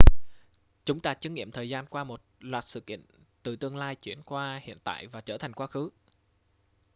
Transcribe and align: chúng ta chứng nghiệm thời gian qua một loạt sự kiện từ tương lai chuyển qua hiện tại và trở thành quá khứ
chúng 0.85 0.99
ta 0.99 1.13
chứng 1.13 1.33
nghiệm 1.33 1.51
thời 1.51 1.69
gian 1.69 1.85
qua 1.85 2.03
một 2.03 2.21
loạt 2.39 2.65
sự 2.67 2.79
kiện 2.79 3.05
từ 3.43 3.55
tương 3.55 3.75
lai 3.77 3.95
chuyển 3.95 4.21
qua 4.23 4.59
hiện 4.63 4.77
tại 4.83 5.07
và 5.07 5.21
trở 5.21 5.37
thành 5.37 5.53
quá 5.53 5.67
khứ 5.67 5.89